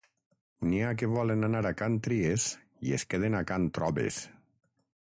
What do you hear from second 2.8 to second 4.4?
i es queden a can Trobes.